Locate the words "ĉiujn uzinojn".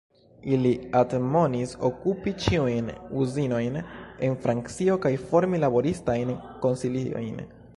2.45-3.77